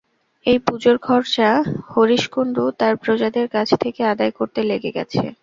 [0.45, 1.49] এই পুজোর খরচা
[1.89, 5.21] হরিশ কুণ্ডু তাঁর প্রজাদের কাছ থেকে আদায় করতে লেগে গেছে।